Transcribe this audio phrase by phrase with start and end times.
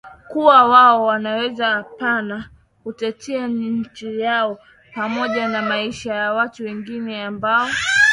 [0.27, 2.49] kuwa wao wanaweza apana
[2.83, 4.59] kutetea nchi yao
[4.95, 7.67] pamoja na maisha ya watu wengine ambao